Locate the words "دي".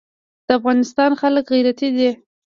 1.97-2.09